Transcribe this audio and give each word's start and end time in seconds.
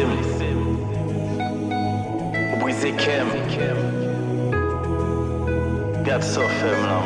blessé 0.00 0.50
Ou 2.52 2.56
brisé 2.60 2.92
kem 2.92 3.28
Gade 6.04 6.24
so 6.24 6.40
fem 6.40 6.80
lan 6.88 7.04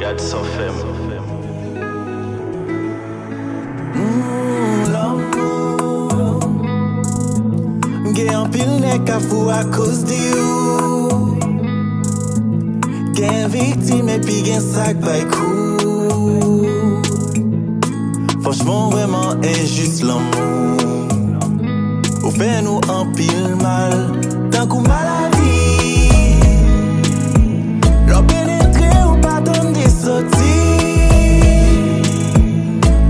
Gade 0.00 0.20
so 0.20 0.42
fem. 0.54 0.74
Gen 8.16 8.34
an 8.34 8.50
pil 8.50 8.70
nek 8.80 9.10
a 9.12 9.18
fou 9.20 9.50
a 9.50 9.62
kouz 9.74 10.04
di 10.08 10.20
ou 10.40 11.36
Gen 13.16 13.48
viktim 13.52 14.08
epi 14.08 14.42
gen 14.44 14.60
sak 14.60 15.00
bay 15.04 15.24
kou 15.32 15.75
Franchman 18.46 18.92
wèman 18.94 19.42
enjist 19.42 20.04
l'amou 20.06 20.76
Ou 22.22 22.30
fè 22.30 22.60
nou 22.62 22.78
anpil 22.94 23.56
mal. 23.58 23.94
Tan 24.54 24.68
kou 24.70 24.84
maladi 24.86 25.56
Lò 28.06 28.20
penetre 28.30 28.92
ou 29.00 29.16
paton 29.24 29.74
de 29.74 29.88
soti 29.90 30.54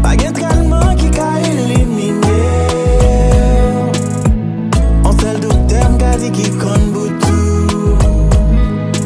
Pagè 0.06 0.32
tralman 0.40 0.96
ki 1.02 1.12
ka 1.18 1.28
elimine 1.50 2.40
An 5.04 5.12
sel 5.20 5.36
do 5.44 5.52
tem 5.68 6.00
gadi 6.00 6.32
ki 6.38 6.48
kon 6.62 6.88
boutou 6.96 7.92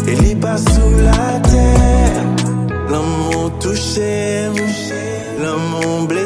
E 0.07 0.15
li 0.23 0.39
pa 0.39 0.55
sou 0.69 0.95
la 1.11 1.27
ter 1.51 2.23
L'amou 2.87 3.51
touche 3.59 4.31
L'amou 5.41 6.07
ble 6.07 6.20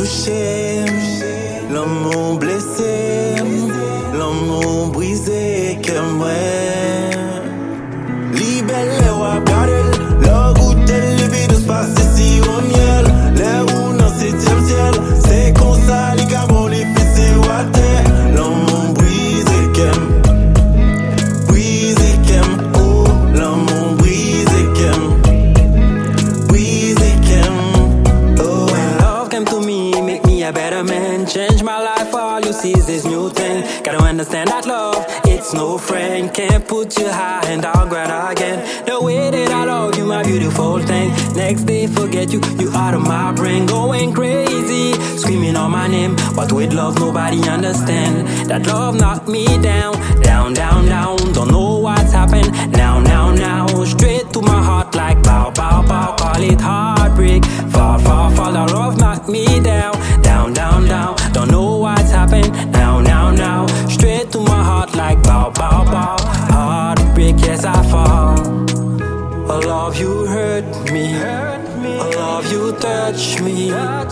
touché. 0.00 0.84
L'amour 1.70 2.38
blessé 2.38 3.29
life, 31.96 32.14
all 32.14 32.40
you 32.40 32.52
see 32.52 32.72
is 32.72 32.86
this 32.86 33.04
new 33.04 33.30
thing. 33.30 33.58
Gotta 33.84 34.02
understand 34.12 34.48
that 34.50 34.66
love, 34.66 35.04
it's 35.24 35.52
no 35.52 35.78
friend. 35.78 36.32
Can't 36.32 36.66
put 36.66 36.98
you 36.98 37.08
high 37.08 37.42
and 37.52 37.62
down 37.62 37.88
ground 37.88 38.12
again. 38.32 38.58
The 38.86 38.96
way 39.00 39.30
that 39.30 39.50
I 39.50 39.64
love 39.64 39.96
you, 39.98 40.04
my 40.04 40.22
beautiful 40.22 40.78
thing. 40.90 41.08
Next 41.34 41.62
day, 41.64 41.86
forget 41.86 42.32
you, 42.32 42.40
you 42.58 42.68
out 42.82 42.94
of 42.94 43.02
my 43.02 43.32
brain. 43.32 43.66
Going 43.66 44.12
crazy, 44.12 44.92
screaming 45.22 45.56
on 45.56 45.70
my 45.70 45.86
name. 45.88 46.14
But 46.36 46.52
with 46.52 46.72
love, 46.72 46.98
nobody 46.98 47.40
understand. 47.48 48.28
That 48.48 48.66
love 48.66 48.94
knocked 48.94 49.28
me 49.28 49.44
down, 49.72 49.94
down, 50.22 50.54
down, 50.54 50.86
down. 50.86 51.16
Don't 51.32 51.50
know 51.50 51.78
what's 51.78 52.12
happened 52.12 52.50
now, 52.72 53.00
now, 53.00 53.32
now. 53.32 53.66
Straight 53.84 54.26
to 54.34 54.40
my 54.42 54.60
heart 54.68 54.94
like 54.94 55.22
bow, 55.22 55.50
bow, 55.50 55.82
bow. 55.90 56.16
Call 56.16 56.42
it 56.42 56.60
heartbreak. 56.60 57.44
Far, 57.74 57.98
far, 57.98 58.30
far. 58.36 58.50
The 58.52 58.64
love 58.74 58.98
knocked 58.98 59.28
me 59.28 59.44
down, 59.60 59.94
hurt 70.64 71.80
me. 71.82 71.98
I 71.98 72.08
love 72.10 72.52
you 72.52 72.72
touch 72.72 73.40
me. 73.40 73.72
I 73.72 74.04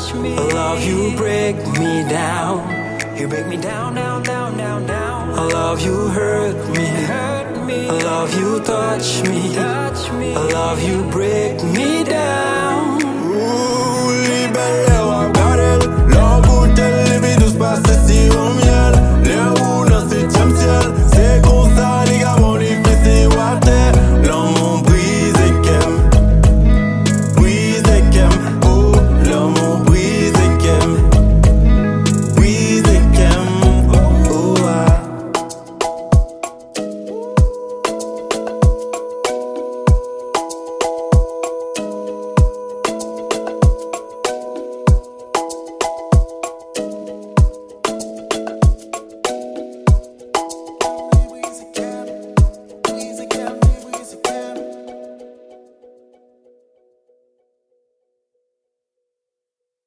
love 0.55 0.83
you 0.85 1.17
break 1.17 1.57
me 1.79 2.03
down. 2.09 3.17
You 3.17 3.29
break 3.29 3.47
me 3.47 3.57
down, 3.57 3.95
down, 3.95 4.23
down, 4.23 4.57
down, 4.57 4.87
down. 4.87 5.31
I 5.31 5.45
love 5.45 5.81
you 5.81 6.09
hurt 6.09 6.57
me. 6.77 6.89
I 7.89 7.99
love 8.03 8.35
you 8.39 8.61
touch 8.61 9.23
me. 9.29 9.57
I 9.57 10.43
love 10.53 10.83
you 10.83 11.03
break 11.11 11.63
me 11.65 12.05
down. 12.05 12.68